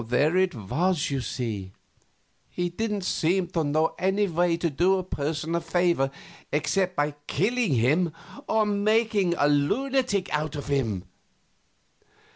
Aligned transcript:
There 0.07 0.35
it 0.35 0.55
was, 0.55 1.11
you 1.11 1.21
see. 1.21 1.73
He 2.49 2.69
didn't 2.69 3.03
seem 3.03 3.45
to 3.49 3.63
know 3.63 3.93
any 3.99 4.27
way 4.27 4.57
to 4.57 4.71
do 4.71 4.97
a 4.97 5.03
person 5.03 5.53
a 5.53 5.61
favor 5.61 6.09
except 6.51 6.95
by 6.95 7.13
killing 7.27 7.75
him 7.75 8.11
or 8.47 8.65
making 8.65 9.35
a 9.37 9.47
lunatic 9.47 10.33
out 10.33 10.55
of 10.55 10.69
him. 10.69 11.03